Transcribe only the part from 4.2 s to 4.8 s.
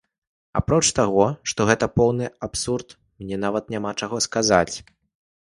сказаць.